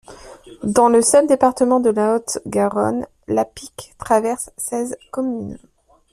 [0.63, 5.59] Dans le seul département de la Haute-Garonne, la Pique traverse seize communes.